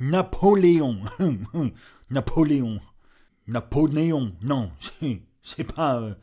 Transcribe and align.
Napoléon. 0.00 0.96
Napoléon. 2.10 2.80
Napoléon. 3.46 4.32
Non, 4.42 4.70
c'est- 5.42 5.64
pas. 5.64 6.00
euh, 6.00 6.14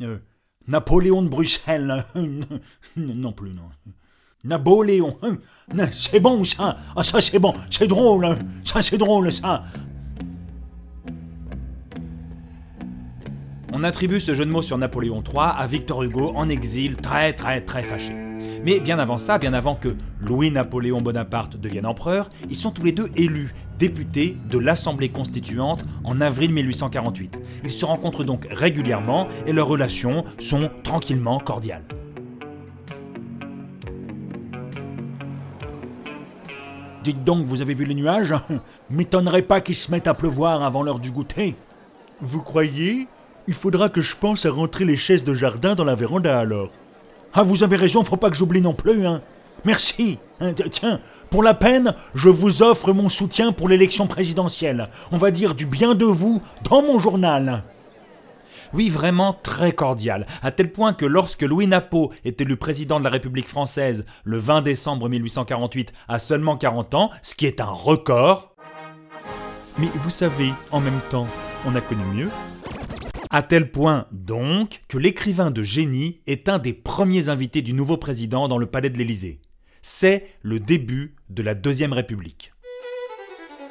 euh, 0.00 0.18
Napoléon 0.66 1.22
de 1.22 1.28
Bruxelles. 1.28 2.04
non 2.96 3.32
plus, 3.32 3.50
non. 3.52 3.68
Napoléon. 4.44 5.18
C'est 5.92 6.20
bon, 6.20 6.44
ça. 6.44 6.78
Ah, 6.96 7.02
ça, 7.04 7.20
c'est 7.20 7.38
bon. 7.38 7.54
C'est 7.70 7.88
drôle. 7.88 8.26
Ça, 8.64 8.80
c'est 8.82 8.98
drôle, 8.98 9.32
ça. 9.32 9.64
On 13.72 13.82
attribue 13.84 14.20
ce 14.20 14.34
jeu 14.34 14.46
de 14.46 14.50
mots 14.50 14.62
sur 14.62 14.78
Napoléon 14.78 15.22
III 15.26 15.52
à 15.56 15.66
Victor 15.66 16.02
Hugo 16.02 16.32
en 16.34 16.48
exil, 16.48 16.96
très 16.96 17.32
très 17.32 17.60
très 17.60 17.82
fâché. 17.82 18.27
Mais 18.64 18.80
bien 18.80 18.98
avant 18.98 19.18
ça, 19.18 19.38
bien 19.38 19.52
avant 19.52 19.74
que 19.74 19.94
Louis-Napoléon 20.20 21.00
Bonaparte 21.00 21.56
devienne 21.56 21.86
empereur, 21.86 22.30
ils 22.50 22.56
sont 22.56 22.70
tous 22.70 22.84
les 22.84 22.92
deux 22.92 23.10
élus 23.16 23.54
députés 23.78 24.36
de 24.50 24.58
l'Assemblée 24.58 25.08
constituante 25.08 25.84
en 26.04 26.20
avril 26.20 26.52
1848. 26.52 27.38
Ils 27.64 27.70
se 27.70 27.84
rencontrent 27.84 28.24
donc 28.24 28.46
régulièrement 28.50 29.28
et 29.46 29.52
leurs 29.52 29.68
relations 29.68 30.24
sont 30.38 30.70
tranquillement 30.82 31.38
cordiales. 31.38 31.84
Dites 37.04 37.24
donc, 37.24 37.46
vous 37.46 37.62
avez 37.62 37.74
vu 37.74 37.84
les 37.84 37.94
nuages? 37.94 38.34
M'étonnerait 38.90 39.42
pas 39.42 39.60
qu'ils 39.60 39.76
se 39.76 39.90
mettent 39.90 40.08
à 40.08 40.14
pleuvoir 40.14 40.62
avant 40.62 40.82
l'heure 40.82 40.98
du 40.98 41.10
goûter. 41.10 41.54
Vous 42.20 42.42
croyez? 42.42 43.06
Il 43.46 43.54
faudra 43.54 43.88
que 43.88 44.02
je 44.02 44.14
pense 44.14 44.44
à 44.44 44.50
rentrer 44.50 44.84
les 44.84 44.96
chaises 44.96 45.24
de 45.24 45.32
jardin 45.32 45.74
dans 45.74 45.84
la 45.84 45.94
véranda 45.94 46.38
alors. 46.38 46.70
Ah, 47.34 47.42
vous 47.42 47.62
avez 47.62 47.76
raison, 47.76 48.04
faut 48.04 48.16
pas 48.16 48.30
que 48.30 48.36
j'oublie 48.36 48.62
non 48.62 48.74
plus, 48.74 49.06
hein. 49.06 49.20
Merci. 49.64 50.18
Hein, 50.40 50.52
Tiens, 50.70 51.00
pour 51.30 51.42
la 51.42 51.54
peine, 51.54 51.94
je 52.14 52.28
vous 52.28 52.62
offre 52.62 52.92
mon 52.92 53.08
soutien 53.08 53.52
pour 53.52 53.68
l'élection 53.68 54.06
présidentielle. 54.06 54.88
On 55.12 55.18
va 55.18 55.30
dire 55.30 55.54
du 55.54 55.66
bien 55.66 55.94
de 55.94 56.04
vous 56.04 56.40
dans 56.70 56.82
mon 56.82 56.98
journal. 56.98 57.64
Oui, 58.74 58.90
vraiment 58.90 59.32
très 59.42 59.72
cordial, 59.72 60.26
à 60.42 60.50
tel 60.50 60.70
point 60.72 60.92
que 60.92 61.06
lorsque 61.06 61.42
Louis 61.42 61.66
Napo 61.66 62.12
est 62.24 62.40
élu 62.40 62.56
président 62.56 62.98
de 62.98 63.04
la 63.04 63.10
République 63.10 63.48
française 63.48 64.04
le 64.24 64.38
20 64.38 64.62
décembre 64.62 65.08
1848 65.08 65.92
à 66.06 66.18
seulement 66.18 66.56
40 66.56 66.94
ans, 66.94 67.10
ce 67.22 67.34
qui 67.34 67.46
est 67.46 67.60
un 67.60 67.66
record, 67.70 68.54
Mais 69.78 69.88
vous 69.94 70.10
savez, 70.10 70.52
en 70.70 70.80
même 70.80 71.00
temps, 71.08 71.26
on 71.66 71.74
a 71.74 71.80
connu 71.80 72.04
mieux. 72.14 72.30
À 73.30 73.42
tel 73.42 73.70
point 73.70 74.06
donc 74.12 74.82
que 74.88 74.98
l'écrivain 74.98 75.50
de 75.50 75.62
génie 75.62 76.20
est 76.26 76.48
un 76.48 76.58
des 76.58 76.72
premiers 76.72 77.28
invités 77.28 77.62
du 77.62 77.72
nouveau 77.72 77.96
président 77.96 78.48
dans 78.48 78.58
le 78.58 78.66
palais 78.66 78.90
de 78.90 78.98
l'Élysée. 78.98 79.40
C'est 79.82 80.26
le 80.42 80.60
début 80.60 81.14
de 81.30 81.42
la 81.42 81.54
Deuxième 81.54 81.92
République. 81.92 82.52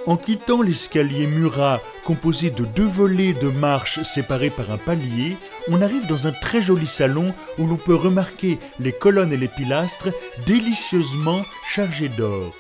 En 0.06 0.16
quittant 0.16 0.62
l'escalier 0.62 1.28
Murat, 1.28 1.82
composé 2.06 2.50
de 2.50 2.64
deux 2.64 2.88
volets 2.88 3.34
de 3.34 3.50
marches 3.50 4.02
séparés 4.04 4.50
par 4.50 4.72
un 4.72 4.78
palier, 4.78 5.36
on 5.68 5.82
arrive 5.82 6.08
dans 6.08 6.28
un 6.28 6.32
très 6.32 6.62
joli 6.62 6.88
salon 6.88 7.34
où 7.58 7.68
l'on 7.68 7.76
peut 7.76 7.94
remarquer 7.94 8.58
les 8.80 8.94
colonnes 8.94 9.34
et 9.34 9.38
les 9.38 9.50
pilastres 9.50 10.14
délicieusement 10.46 11.44
chargés 11.66 12.08
d'or. 12.08 12.56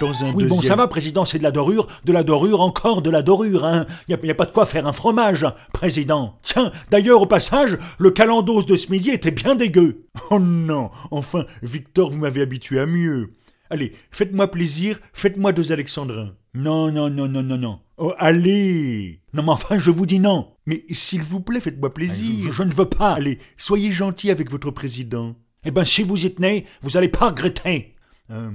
Dans 0.00 0.24
un 0.24 0.32
Oui, 0.32 0.44
bon, 0.44 0.60
ça 0.60 0.76
va, 0.76 0.86
président, 0.86 1.24
c'est 1.24 1.38
de 1.38 1.42
la 1.42 1.50
dorure, 1.50 1.88
de 2.04 2.12
la 2.12 2.22
dorure, 2.22 2.60
encore 2.60 3.02
de 3.02 3.10
la 3.10 3.22
dorure, 3.22 3.64
hein. 3.64 3.86
Y 4.08 4.14
a, 4.14 4.34
pas 4.34 4.44
de 4.44 4.52
quoi 4.52 4.66
faire 4.66 4.86
un 4.86 4.92
fromage, 4.92 5.46
président. 5.72 6.38
Tiens, 6.42 6.70
d'ailleurs, 6.90 7.22
au 7.22 7.26
passage, 7.26 7.78
le 7.98 8.10
calendos 8.10 8.62
de 8.62 8.76
ce 8.76 8.90
midi 8.92 9.10
était 9.10 9.30
bien 9.30 9.54
dégueu. 9.54 10.04
Oh 10.30 10.38
non, 10.38 10.90
enfin, 11.10 11.46
Victor, 11.62 12.10
vous 12.10 12.18
m'avez 12.18 12.42
habitué 12.42 12.80
à 12.80 12.86
mieux. 12.86 13.32
Allez, 13.70 13.92
faites-moi 14.10 14.50
plaisir, 14.50 15.00
faites-moi 15.12 15.52
deux 15.52 15.72
alexandrins. 15.72 16.34
Non, 16.54 16.90
non, 16.90 17.08
non, 17.08 17.28
non, 17.28 17.42
non, 17.42 17.56
non. 17.56 17.80
Oh, 17.96 18.12
allez 18.18 19.20
Non, 19.32 19.42
mais 19.42 19.52
enfin, 19.52 19.78
je 19.78 19.90
vous 19.90 20.06
dis 20.06 20.18
non. 20.18 20.52
Mais 20.66 20.84
s'il 20.90 21.22
vous 21.22 21.40
plaît, 21.40 21.60
faites-moi 21.60 21.94
plaisir. 21.94 22.46
Je, 22.46 22.52
je 22.52 22.62
ne 22.62 22.72
veux 22.72 22.88
pas. 22.88 23.12
Allez, 23.12 23.38
soyez 23.56 23.90
gentil 23.90 24.30
avec 24.30 24.50
votre 24.50 24.70
président. 24.70 25.36
Eh 25.64 25.70
ben, 25.70 25.84
si 25.84 26.02
vous 26.02 26.26
y 26.26 26.34
tenez, 26.34 26.66
vous 26.82 26.96
allez 26.96 27.08
pas 27.08 27.28
regretter. 27.28 27.94
Euh, 28.30 28.50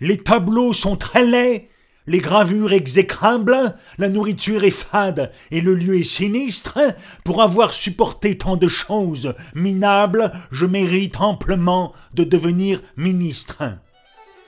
les 0.00 0.18
tableaux 0.18 0.72
sont 0.72 0.96
très 0.96 1.24
laids, 1.24 1.68
les 2.06 2.20
gravures 2.20 2.72
exécrables, 2.72 3.74
la 3.98 4.08
nourriture 4.08 4.64
est 4.64 4.70
fade 4.70 5.30
et 5.50 5.60
le 5.60 5.74
lieu 5.74 5.98
est 5.98 6.02
sinistre. 6.04 6.78
Pour 7.22 7.42
avoir 7.42 7.72
supporté 7.72 8.38
tant 8.38 8.56
de 8.56 8.66
choses 8.66 9.34
minables, 9.54 10.32
je 10.50 10.64
mérite 10.64 11.20
amplement 11.20 11.92
de 12.14 12.24
devenir 12.24 12.80
ministre. 12.96 13.62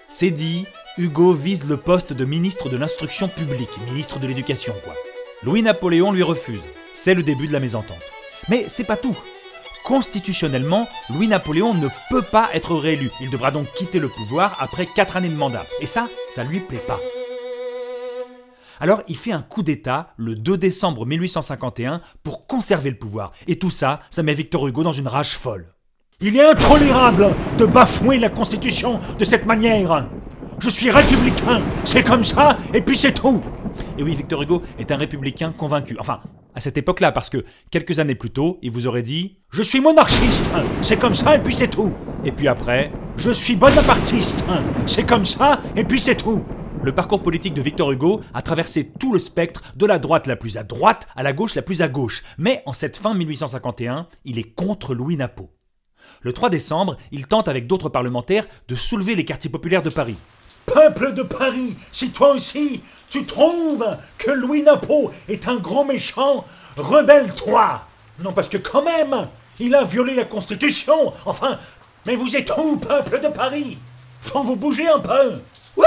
C'est 0.08 0.30
dit, 0.30 0.64
Hugo 0.96 1.34
vise 1.34 1.66
le 1.66 1.76
poste 1.76 2.14
de 2.14 2.24
ministre 2.24 2.70
de 2.70 2.78
l'instruction 2.78 3.28
publique, 3.28 3.78
ministre 3.86 4.18
de 4.18 4.26
l'éducation 4.26 4.74
quoi. 4.82 4.94
Louis-Napoléon 5.42 6.12
lui 6.12 6.22
refuse. 6.22 6.62
C'est 6.92 7.14
le 7.14 7.22
début 7.22 7.46
de 7.46 7.52
la 7.52 7.60
mésentente. 7.60 7.96
Mais 8.48 8.64
c'est 8.68 8.84
pas 8.84 8.96
tout. 8.96 9.16
Constitutionnellement, 9.84 10.88
Louis-Napoléon 11.08 11.74
ne 11.74 11.88
peut 12.10 12.22
pas 12.22 12.50
être 12.52 12.76
réélu. 12.76 13.10
Il 13.20 13.30
devra 13.30 13.50
donc 13.50 13.72
quitter 13.74 13.98
le 13.98 14.08
pouvoir 14.08 14.56
après 14.60 14.86
4 14.86 15.16
années 15.16 15.28
de 15.28 15.34
mandat. 15.34 15.66
Et 15.80 15.86
ça, 15.86 16.08
ça 16.28 16.44
lui 16.44 16.60
plaît 16.60 16.84
pas. 16.86 17.00
Alors 18.82 19.02
il 19.08 19.16
fait 19.16 19.32
un 19.32 19.42
coup 19.42 19.62
d'État 19.62 20.14
le 20.16 20.34
2 20.34 20.56
décembre 20.56 21.04
1851 21.04 22.00
pour 22.22 22.46
conserver 22.46 22.90
le 22.90 22.96
pouvoir. 22.96 23.32
Et 23.46 23.58
tout 23.58 23.68
ça, 23.68 24.00
ça 24.10 24.22
met 24.22 24.32
Victor 24.32 24.66
Hugo 24.66 24.82
dans 24.82 24.92
une 24.92 25.08
rage 25.08 25.36
folle. 25.36 25.74
Il 26.20 26.36
est 26.36 26.50
intolérable 26.50 27.34
de 27.58 27.66
bafouer 27.66 28.18
la 28.18 28.30
Constitution 28.30 29.00
de 29.18 29.24
cette 29.24 29.46
manière. 29.46 30.08
Je 30.58 30.68
suis 30.68 30.90
républicain, 30.90 31.62
c'est 31.84 32.04
comme 32.04 32.24
ça, 32.24 32.58
et 32.74 32.82
puis 32.82 32.96
c'est 32.96 33.12
tout. 33.12 33.40
Et 33.98 34.02
oui, 34.02 34.14
Victor 34.14 34.42
Hugo 34.42 34.62
est 34.78 34.90
un 34.92 34.96
républicain 34.96 35.52
convaincu. 35.56 35.96
Enfin, 35.98 36.20
à 36.54 36.60
cette 36.60 36.76
époque-là, 36.76 37.12
parce 37.12 37.30
que 37.30 37.44
quelques 37.70 37.98
années 37.98 38.14
plus 38.14 38.30
tôt, 38.30 38.58
il 38.62 38.70
vous 38.70 38.86
aurait 38.86 39.02
dit 39.02 39.36
Je 39.50 39.62
suis 39.62 39.80
monarchiste, 39.80 40.48
c'est 40.82 40.98
comme 40.98 41.14
ça, 41.14 41.36
et 41.36 41.38
puis 41.38 41.54
c'est 41.54 41.68
tout. 41.68 41.92
Et 42.24 42.32
puis 42.32 42.48
après, 42.48 42.90
Je 43.16 43.30
suis 43.30 43.56
bonapartiste, 43.56 44.44
c'est 44.86 45.06
comme 45.06 45.24
ça, 45.26 45.60
et 45.76 45.84
puis 45.84 46.00
c'est 46.00 46.16
tout. 46.16 46.44
le 46.82 46.92
parcours 46.92 47.22
politique 47.22 47.52
de 47.54 47.60
Victor 47.60 47.92
Hugo 47.92 48.22
a 48.32 48.40
traversé 48.42 48.90
tout 48.98 49.12
le 49.12 49.18
spectre, 49.18 49.62
de 49.76 49.84
la 49.86 49.98
droite 49.98 50.26
la 50.26 50.36
plus 50.36 50.56
à 50.56 50.62
droite 50.62 51.06
à 51.14 51.22
la 51.22 51.32
gauche 51.34 51.54
la 51.54 51.62
plus 51.62 51.82
à 51.82 51.88
gauche. 51.88 52.22
Mais 52.38 52.62
en 52.64 52.72
cette 52.72 52.96
fin 52.96 53.12
1851, 53.14 54.06
il 54.24 54.38
est 54.38 54.54
contre 54.54 54.94
Louis 54.94 55.16
Napo. 55.16 55.50
Le 56.22 56.32
3 56.32 56.48
décembre, 56.48 56.96
il 57.12 57.26
tente 57.26 57.48
avec 57.48 57.66
d'autres 57.66 57.90
parlementaires 57.90 58.46
de 58.68 58.74
soulever 58.74 59.14
les 59.14 59.24
quartiers 59.26 59.50
populaires 59.50 59.82
de 59.82 59.90
Paris. 59.90 60.16
Peuple 60.66 61.14
de 61.14 61.22
Paris, 61.22 61.76
si 61.92 62.10
toi 62.12 62.34
aussi 62.34 62.80
tu 63.10 63.26
trouves 63.26 63.84
que 64.16 64.30
Louis 64.30 64.62
Napo 64.62 65.10
est 65.28 65.46
un 65.48 65.56
gros 65.56 65.84
méchant, 65.84 66.44
rebelle-toi. 66.76 67.82
Non, 68.20 68.32
parce 68.32 68.48
que 68.48 68.56
quand 68.58 68.82
même, 68.82 69.28
il 69.58 69.74
a 69.74 69.84
violé 69.84 70.14
la 70.14 70.24
Constitution. 70.24 71.12
Enfin, 71.26 71.58
mais 72.06 72.16
vous 72.16 72.36
êtes 72.36 72.50
où, 72.56 72.76
peuple 72.76 73.20
de 73.20 73.28
Paris? 73.28 73.78
Faut 74.22 74.42
vous 74.42 74.56
bouger 74.56 74.88
un 74.88 74.98
peu. 75.00 75.34
Wouh, 75.76 75.84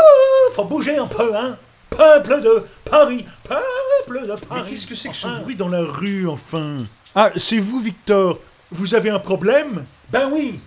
faut 0.54 0.66
bouger 0.66 0.98
un 0.98 1.08
peu, 1.08 1.36
hein. 1.36 1.58
Peuple 1.90 2.42
de 2.42 2.66
Paris, 2.90 3.24
peuple 3.44 4.26
de 4.26 4.34
Mais 4.34 4.48
Paris. 4.48 4.72
qu'est-ce 4.72 4.88
que 4.88 4.96
c'est 4.96 5.10
que 5.10 5.14
Enfin, 5.16 5.38
ce 5.38 5.42
bruit 5.44 5.56
dans 5.56 5.70
la 5.70 5.84
rue, 5.84 6.28
enfin? 6.28 6.78
Ah, 7.14 7.30
c'est 7.36 7.60
vous, 7.60 7.80
Victor 7.80 8.40
Vous 8.72 8.96
avez 8.96 9.12
un 9.12 9.20
problème? 9.20 9.86
Ben 10.12 10.28
oui, 10.32 10.60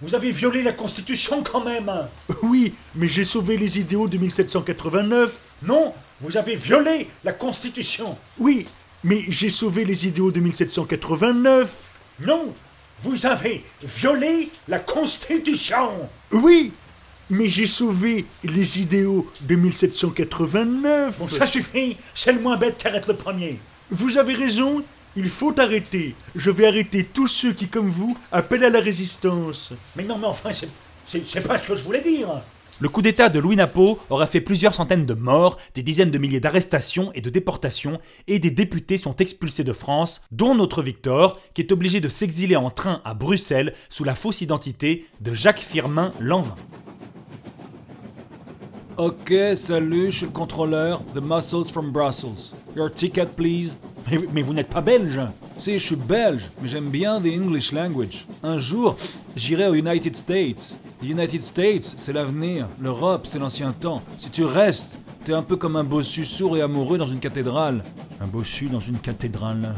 vous 0.00 0.14
avez 0.14 0.30
violé 0.30 0.62
la 0.62 0.72
Constitution 0.72 1.42
quand 1.42 1.64
même. 1.64 1.90
Oui, 2.44 2.74
mais 2.94 3.08
j'ai 3.08 3.24
sauvé 3.24 3.56
les 3.56 3.80
idéaux 3.80 4.06
de 4.06 4.18
1789. 4.18 5.32
Non, 5.64 5.94
vous 6.20 6.36
avez 6.36 6.56
violé 6.56 7.08
la 7.22 7.32
Constitution. 7.32 8.18
Oui, 8.38 8.66
mais 9.04 9.24
j'ai 9.28 9.48
sauvé 9.48 9.84
les 9.84 10.06
idéaux 10.06 10.30
de 10.30 10.40
1789. 10.40 11.70
Non, 12.20 12.52
vous 13.02 13.26
avez 13.26 13.64
violé 13.82 14.50
la 14.66 14.80
Constitution. 14.80 16.08
Oui, 16.32 16.72
mais 17.30 17.48
j'ai 17.48 17.66
sauvé 17.66 18.26
les 18.42 18.80
idéaux 18.80 19.30
de 19.42 19.54
1789. 19.54 21.18
Bon, 21.18 21.28
ça 21.28 21.46
suffit, 21.46 21.96
c'est 22.14 22.32
le 22.32 22.40
moins 22.40 22.56
bête 22.56 22.78
qu'arrête 22.78 23.06
le 23.06 23.14
premier. 23.14 23.60
Vous 23.90 24.18
avez 24.18 24.34
raison, 24.34 24.82
il 25.14 25.28
faut 25.28 25.58
arrêter. 25.60 26.16
Je 26.34 26.50
vais 26.50 26.66
arrêter 26.66 27.04
tous 27.04 27.28
ceux 27.28 27.52
qui, 27.52 27.68
comme 27.68 27.90
vous, 27.90 28.16
appellent 28.32 28.64
à 28.64 28.70
la 28.70 28.80
résistance. 28.80 29.72
Mais 29.94 30.02
non, 30.02 30.18
mais 30.18 30.26
enfin, 30.26 30.50
c'est 31.06 31.40
pas 31.46 31.58
ce 31.58 31.68
que 31.68 31.76
je 31.76 31.84
voulais 31.84 32.00
dire. 32.00 32.28
Le 32.80 32.88
coup 32.88 33.02
d'État 33.02 33.28
de 33.28 33.38
Louis 33.38 33.56
Napo 33.56 33.98
aura 34.10 34.26
fait 34.26 34.40
plusieurs 34.40 34.74
centaines 34.74 35.06
de 35.06 35.14
morts, 35.14 35.58
des 35.74 35.82
dizaines 35.82 36.10
de 36.10 36.18
milliers 36.18 36.40
d'arrestations 36.40 37.12
et 37.12 37.20
de 37.20 37.30
déportations, 37.30 38.00
et 38.26 38.38
des 38.38 38.50
députés 38.50 38.96
sont 38.96 39.16
expulsés 39.16 39.62
de 39.62 39.72
France, 39.72 40.22
dont 40.32 40.54
notre 40.54 40.82
Victor, 40.82 41.38
qui 41.54 41.60
est 41.60 41.72
obligé 41.72 42.00
de 42.00 42.08
s'exiler 42.08 42.56
en 42.56 42.70
train 42.70 43.00
à 43.04 43.14
Bruxelles 43.14 43.74
sous 43.88 44.04
la 44.04 44.14
fausse 44.14 44.40
identité 44.40 45.06
de 45.20 45.32
Jacques 45.32 45.60
Firmin 45.60 46.10
Lanvin. 46.18 46.56
Ok, 48.96 49.32
salut, 49.56 50.10
je 50.10 50.18
suis 50.18 50.26
le 50.26 50.32
contrôleur. 50.32 51.02
The 51.14 51.22
Muscles 51.22 51.64
from 51.72 51.92
Brussels. 51.92 52.52
Your 52.76 52.92
ticket, 52.92 53.26
please. 53.36 53.72
Mais, 54.10 54.42
vous 54.42 54.52
n'êtes 54.52 54.68
pas 54.68 54.80
belge. 54.80 55.20
Si, 55.56 55.78
je 55.78 55.86
suis 55.86 55.96
belge, 55.96 56.48
mais 56.60 56.68
j'aime 56.68 56.90
bien 56.90 57.20
the 57.20 57.26
English 57.26 57.72
language. 57.72 58.26
Un 58.42 58.58
jour, 58.58 58.96
j'irai 59.36 59.68
aux 59.68 59.74
United 59.74 60.16
States. 60.16 60.74
The 61.00 61.04
United 61.06 61.42
States, 61.42 61.94
c'est 61.96 62.12
l'avenir. 62.12 62.68
L'Europe, 62.80 63.26
c'est 63.26 63.38
l'ancien 63.38 63.72
temps. 63.72 64.02
Si 64.18 64.30
tu 64.30 64.44
restes, 64.44 64.98
T'es 65.24 65.32
un 65.32 65.42
peu 65.42 65.54
comme 65.54 65.76
un 65.76 65.84
bossu 65.84 66.24
sourd 66.24 66.56
et 66.56 66.62
amoureux 66.62 66.98
dans 66.98 67.06
une 67.06 67.20
cathédrale. 67.20 67.84
Un 68.20 68.26
bossu 68.26 68.66
dans 68.66 68.80
une 68.80 68.98
cathédrale. 68.98 69.72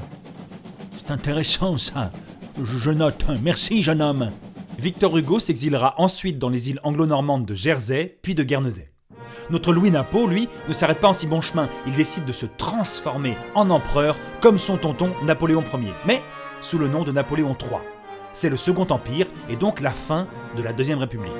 C'est 0.96 1.10
intéressant 1.10 1.76
ça. 1.76 2.12
Je, 2.58 2.78
je 2.78 2.90
note. 2.90 3.26
Merci, 3.42 3.82
jeune 3.82 4.00
homme. 4.00 4.30
Victor 4.78 5.14
Hugo 5.18 5.38
s'exilera 5.38 5.96
ensuite 5.98 6.38
dans 6.38 6.48
les 6.48 6.70
îles 6.70 6.80
anglo-normandes 6.82 7.44
de 7.44 7.54
Jersey 7.54 8.18
puis 8.22 8.34
de 8.34 8.42
Guernesey. 8.42 8.93
Notre 9.50 9.72
Louis 9.72 9.90
Napo, 9.90 10.26
lui, 10.26 10.48
ne 10.68 10.72
s'arrête 10.72 11.00
pas 11.00 11.08
en 11.08 11.12
si 11.12 11.26
bon 11.26 11.40
chemin. 11.40 11.68
Il 11.86 11.94
décide 11.94 12.24
de 12.24 12.32
se 12.32 12.46
transformer 12.46 13.36
en 13.54 13.70
empereur 13.70 14.16
comme 14.40 14.58
son 14.58 14.76
tonton 14.76 15.10
Napoléon 15.24 15.62
Ier, 15.74 15.92
mais 16.06 16.22
sous 16.60 16.78
le 16.78 16.88
nom 16.88 17.02
de 17.04 17.12
Napoléon 17.12 17.56
III. 17.60 17.80
C'est 18.32 18.48
le 18.48 18.56
Second 18.56 18.86
Empire 18.90 19.26
et 19.48 19.56
donc 19.56 19.80
la 19.80 19.90
fin 19.90 20.26
de 20.56 20.62
la 20.62 20.72
Deuxième 20.72 20.98
République. 20.98 21.32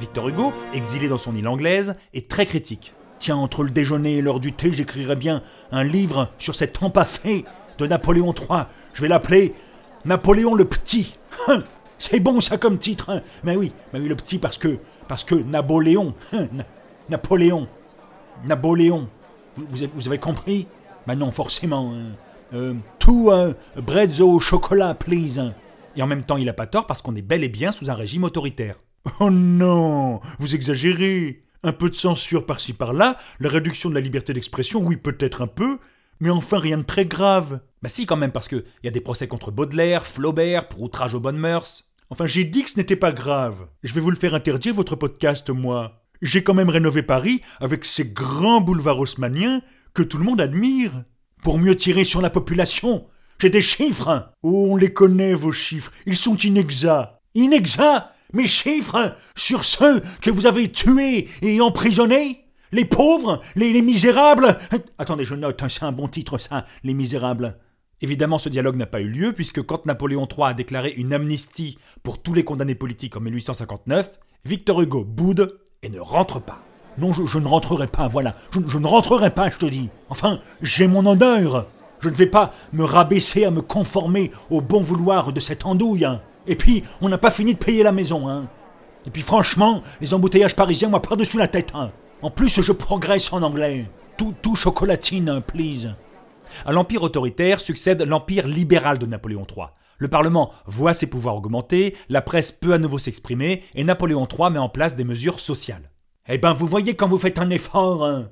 Victor 0.00 0.28
Hugo, 0.28 0.52
exilé 0.74 1.08
dans 1.08 1.16
son 1.18 1.36
île 1.36 1.46
anglaise, 1.48 1.94
est 2.14 2.28
très 2.28 2.46
critique. 2.46 2.92
Tiens, 3.20 3.36
entre 3.36 3.62
le 3.62 3.70
déjeuner 3.70 4.16
et 4.18 4.22
l'heure 4.22 4.40
du 4.40 4.52
thé, 4.52 4.72
j'écrirai 4.72 5.14
bien 5.14 5.42
un 5.70 5.84
livre 5.84 6.28
sur 6.38 6.56
cet 6.56 6.82
empaffé 6.82 7.44
de 7.78 7.86
Napoléon 7.86 8.34
III. 8.34 8.64
Je 8.94 9.02
vais 9.02 9.08
l'appeler 9.08 9.54
Napoléon 10.04 10.54
le 10.54 10.64
Petit. 10.64 11.16
Hein, 11.48 11.60
c'est 11.98 12.18
bon 12.20 12.40
ça 12.40 12.58
comme 12.58 12.78
titre. 12.78 13.10
hein. 13.10 13.22
Mais 13.44 13.54
oui, 13.56 13.72
mais 13.92 14.00
oui, 14.00 14.08
le 14.08 14.16
petit 14.16 14.38
parce 14.38 14.58
que 14.58 14.78
parce 15.08 15.22
que 15.24 15.36
Napoléon, 15.36 16.14
hein, 16.32 16.46
Napoléon, 17.08 17.66
Napoléon. 18.44 19.08
Vous, 19.56 20.06
avez, 20.06 20.18
compris? 20.18 20.66
Ben 21.06 21.14
non, 21.14 21.30
forcément. 21.30 21.92
hein. 21.94 22.16
Euh, 22.54 22.74
tout 22.98 23.30
euh, 23.30 23.54
breads 23.76 24.20
au 24.20 24.40
chocolat, 24.40 24.94
please. 24.94 25.38
hein. 25.38 25.52
Et 25.96 26.02
en 26.02 26.06
même 26.06 26.22
temps, 26.22 26.36
il 26.36 26.48
a 26.48 26.54
pas 26.54 26.66
tort 26.66 26.86
parce 26.86 27.02
qu'on 27.02 27.16
est 27.16 27.22
bel 27.22 27.44
et 27.44 27.48
bien 27.48 27.72
sous 27.72 27.90
un 27.90 27.94
régime 27.94 28.24
autoritaire. 28.24 28.76
Oh 29.20 29.30
non, 29.30 30.20
vous 30.38 30.54
exagérez. 30.54 31.42
Un 31.64 31.72
peu 31.72 31.88
de 31.88 31.94
censure 31.94 32.44
par-ci 32.46 32.72
par-là, 32.72 33.16
la 33.38 33.48
réduction 33.48 33.88
de 33.88 33.94
la 33.94 34.00
liberté 34.00 34.32
d'expression, 34.32 34.80
oui 34.80 34.96
peut-être 34.96 35.42
un 35.42 35.46
peu, 35.46 35.78
mais 36.18 36.28
enfin 36.30 36.58
rien 36.58 36.78
de 36.78 36.82
très 36.82 37.06
grave. 37.06 37.60
Bah 37.82 37.88
si 37.88 38.04
quand 38.04 38.16
même, 38.16 38.32
parce 38.32 38.48
qu'il 38.48 38.64
y 38.82 38.88
a 38.88 38.90
des 38.90 39.00
procès 39.00 39.28
contre 39.28 39.52
Baudelaire, 39.52 40.04
Flaubert, 40.06 40.66
pour 40.68 40.82
outrage 40.82 41.14
aux 41.14 41.20
bonnes 41.20 41.36
mœurs. 41.36 41.84
Enfin 42.10 42.26
j'ai 42.26 42.44
dit 42.44 42.64
que 42.64 42.70
ce 42.70 42.78
n'était 42.78 42.96
pas 42.96 43.12
grave. 43.12 43.68
Je 43.84 43.94
vais 43.94 44.00
vous 44.00 44.10
le 44.10 44.16
faire 44.16 44.34
interdire 44.34 44.74
votre 44.74 44.96
podcast, 44.96 45.50
moi. 45.50 46.01
J'ai 46.22 46.44
quand 46.44 46.54
même 46.54 46.70
rénové 46.70 47.02
Paris 47.02 47.42
avec 47.60 47.84
ces 47.84 48.04
grands 48.04 48.60
boulevards 48.60 49.00
haussmanniens 49.00 49.60
que 49.92 50.04
tout 50.04 50.18
le 50.18 50.24
monde 50.24 50.40
admire. 50.40 51.02
Pour 51.42 51.58
mieux 51.58 51.74
tirer 51.74 52.04
sur 52.04 52.22
la 52.22 52.30
population, 52.30 53.06
j'ai 53.40 53.50
des 53.50 53.60
chiffres. 53.60 54.30
Oh, 54.44 54.68
on 54.70 54.76
les 54.76 54.92
connaît, 54.92 55.34
vos 55.34 55.50
chiffres. 55.50 55.90
Ils 56.06 56.14
sont 56.14 56.36
inexacts. 56.36 57.14
Inexacts 57.34 58.06
Mes 58.32 58.46
chiffres 58.46 59.16
sur 59.34 59.64
ceux 59.64 60.00
que 60.20 60.30
vous 60.30 60.46
avez 60.46 60.70
tués 60.70 61.28
et 61.42 61.60
emprisonnés 61.60 62.44
Les 62.70 62.84
pauvres 62.84 63.42
Les, 63.56 63.72
les 63.72 63.82
misérables 63.82 64.60
Attendez, 64.98 65.24
je 65.24 65.34
note, 65.34 65.60
hein, 65.60 65.68
c'est 65.68 65.82
un 65.82 65.90
bon 65.90 66.06
titre 66.06 66.38
ça, 66.38 66.66
Les 66.84 66.94
misérables. 66.94 67.58
Évidemment, 68.00 68.38
ce 68.38 68.48
dialogue 68.48 68.76
n'a 68.76 68.86
pas 68.86 69.00
eu 69.00 69.08
lieu, 69.08 69.32
puisque 69.32 69.62
quand 69.62 69.86
Napoléon 69.86 70.28
III 70.30 70.50
a 70.50 70.54
déclaré 70.54 70.92
une 70.96 71.12
amnistie 71.12 71.78
pour 72.04 72.22
tous 72.22 72.34
les 72.34 72.44
condamnés 72.44 72.76
politiques 72.76 73.16
en 73.16 73.20
1859, 73.20 74.20
Victor 74.44 74.82
Hugo 74.82 75.04
boude 75.04 75.60
et 75.84 75.88
ne 75.90 75.98
rentre 75.98 76.40
pas. 76.40 76.60
Non, 76.98 77.12
je, 77.12 77.38
ne 77.38 77.48
rentrerai 77.48 77.88
pas, 77.88 78.06
voilà. 78.06 78.36
Je, 78.52 78.60
je 78.68 78.78
ne 78.78 78.86
rentrerai 78.86 79.30
pas, 79.30 79.50
je 79.50 79.58
te 79.58 79.66
dis. 79.66 79.90
Enfin, 80.10 80.38
j'ai 80.60 80.86
mon 80.86 81.04
honneur. 81.06 81.66
Je 82.00 82.08
ne 82.08 82.14
vais 82.14 82.26
pas 82.26 82.54
me 82.72 82.84
rabaisser 82.84 83.44
à 83.44 83.50
me 83.50 83.62
conformer 83.62 84.30
au 84.50 84.60
bon 84.60 84.80
vouloir 84.80 85.32
de 85.32 85.40
cette 85.40 85.66
andouille. 85.66 86.04
hein. 86.04 86.20
Et 86.46 86.54
puis, 86.54 86.84
on 87.00 87.08
n'a 87.08 87.18
pas 87.18 87.30
fini 87.32 87.54
de 87.54 87.58
payer 87.58 87.82
la 87.82 87.90
maison, 87.92 88.28
hein. 88.28 88.46
Et 89.06 89.10
puis, 89.10 89.22
franchement, 89.22 89.82
les 90.00 90.14
embouteillages 90.14 90.54
parisiens, 90.54 90.88
moi, 90.88 91.02
par-dessus 91.02 91.38
la 91.38 91.48
tête, 91.48 91.72
hein. 91.74 91.90
En 92.20 92.30
plus, 92.30 92.60
je 92.60 92.72
progresse 92.72 93.32
en 93.32 93.42
anglais. 93.42 93.90
Tout, 94.16 94.34
tout 94.40 94.54
chocolatine, 94.54 95.40
please. 95.40 95.94
À 96.64 96.70
l'empire 96.72 97.02
autoritaire 97.02 97.58
succède 97.60 98.02
l'empire 98.02 98.46
libéral 98.46 98.98
de 98.98 99.06
Napoléon 99.06 99.46
III. 99.50 99.66
Le 100.02 100.08
Parlement 100.08 100.52
voit 100.66 100.94
ses 100.94 101.08
pouvoirs 101.08 101.36
augmenter, 101.36 101.96
la 102.08 102.22
presse 102.22 102.50
peut 102.50 102.72
à 102.72 102.78
nouveau 102.78 102.98
s'exprimer, 102.98 103.62
et 103.76 103.84
Napoléon 103.84 104.26
III 104.26 104.50
met 104.50 104.58
en 104.58 104.68
place 104.68 104.96
des 104.96 105.04
mesures 105.04 105.38
sociales. 105.38 105.92
Eh 106.26 106.38
ben, 106.38 106.52
vous 106.52 106.66
voyez 106.66 106.96
quand 106.96 107.06
vous 107.06 107.18
faites 107.18 107.38
un 107.38 107.50
effort, 107.50 108.04
hein. 108.04 108.28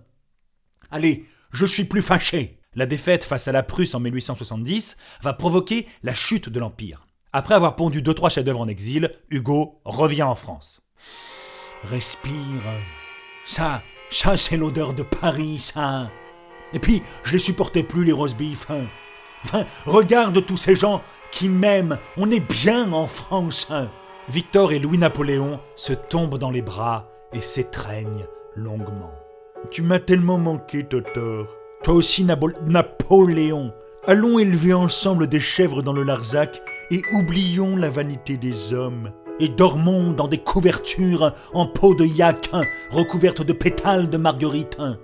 Allez, 0.91 1.27
je 1.53 1.65
suis 1.65 1.85
plus 1.85 2.03
fâché. 2.03 2.59
La 2.75 2.87
défaite 2.87 3.23
face 3.23 3.47
à 3.47 3.53
la 3.53 3.63
Prusse 3.63 3.95
en 3.95 4.01
1870 4.01 4.97
va 5.23 5.33
provoquer 5.33 5.87
la 6.03 6.13
chute 6.13 6.49
de 6.49 6.59
l'Empire. 6.59 7.07
Après 7.33 7.55
avoir 7.55 7.77
pondu 7.77 8.03
deux 8.03 8.15
trois 8.15 8.31
chefs-d'œuvre 8.31 8.63
en 8.63 8.67
exil, 8.67 9.15
Hugo 9.31 9.81
revient 9.85 10.25
en 10.25 10.35
France. 10.35 10.81
Respire. 11.85 12.33
Ça, 13.47 13.81
ça, 14.11 14.37
c'est 14.37 14.57
l'odeur 14.57 14.93
de 14.93 15.05
Paris, 15.05 15.59
ça. 15.59 16.11
Et 16.73 16.81
puis, 16.81 17.01
je 17.23 17.35
les 17.35 17.39
supportais 17.39 17.85
plus, 17.85 18.03
les 18.03 18.11
roast 18.11 18.37
beef. 18.37 18.69
hein. 18.73 18.87
Regarde 19.87 20.45
tous 20.45 20.57
ces 20.57 20.75
gens 20.75 21.03
qui 21.31 21.49
m'aiment. 21.49 21.99
On 22.17 22.31
est 22.31 22.41
bien 22.41 22.93
en 22.93 23.07
France. 23.07 23.69
hein. 23.71 23.89
Victor 24.29 24.73
et 24.73 24.79
Louis-Napoléon 24.79 25.61
se 25.75 25.93
tombent 25.93 26.39
dans 26.39 26.51
les 26.51 26.63
bras 26.63 27.09
et 27.33 27.41
s'étreignent 27.41 28.27
longuement. 28.55 29.13
Tu 29.71 29.83
m'as 29.83 29.99
tellement 29.99 30.39
manqué, 30.39 30.85
Totor. 30.85 31.47
Toi 31.83 31.95
aussi, 31.95 32.25
Napoléon. 32.25 33.73
Allons 34.07 34.39
élever 34.39 34.73
ensemble 34.73 35.27
des 35.27 35.41
chèvres 35.41 35.83
dans 35.83 35.93
le 35.93 36.03
Larzac 36.03 36.63
et 36.91 37.03
oublions 37.13 37.77
la 37.77 37.91
vanité 37.91 38.37
des 38.37 38.73
hommes. 38.73 39.13
Et 39.39 39.49
dormons 39.49 40.13
dans 40.13 40.29
des 40.29 40.39
couvertures 40.39 41.33
en 41.55 41.67
peau 41.67 41.95
de 41.95 42.05
yak, 42.05 42.51
hein, 42.53 42.63
recouvertes 42.91 43.43
de 43.43 43.53
pétales 43.55 44.11
de 44.11 44.19
marguerite. 44.19 44.77
hein. 44.79 44.99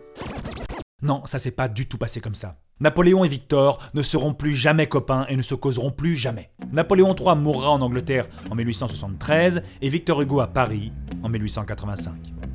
Non, 1.03 1.23
ça 1.25 1.39
s'est 1.39 1.53
pas 1.53 1.69
du 1.69 1.89
tout 1.89 1.99
passé 1.99 2.21
comme 2.21 2.35
ça. 2.35 2.56
Napoléon 2.78 3.25
et 3.25 3.28
Victor 3.28 3.78
ne 3.94 4.02
seront 4.02 4.34
plus 4.34 4.55
jamais 4.55 4.87
copains 4.87 5.25
et 5.31 5.37
ne 5.37 5.40
se 5.40 5.55
causeront 5.55 5.90
plus 5.90 6.14
jamais. 6.14 6.50
Napoléon 6.73 7.14
III 7.14 7.34
mourra 7.34 7.70
en 7.70 7.81
Angleterre 7.81 8.26
en 8.50 8.55
1873 8.55 9.62
et 9.81 9.88
Victor 9.88 10.20
Hugo 10.20 10.40
à 10.40 10.46
Paris 10.49 10.93
en 11.23 11.31
1885. 11.31 12.45